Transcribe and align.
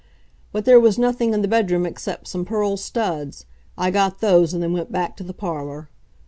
But 0.51 0.65
there 0.65 0.79
was 0.79 0.97
nothing 0.97 1.31
in 1.31 1.43
the 1.43 1.47
bedroom 1.47 1.85
except 1.85 2.27
some 2.27 2.43
pearl 2.43 2.75
studs. 2.75 3.45
I 3.77 3.91
got 3.91 4.19
those 4.19 4.51
and 4.51 4.63
then 4.63 4.73
went 4.73 4.91
back 4.91 5.15
to 5.17 5.23
the 5.23 5.31
parlor. 5.31 5.89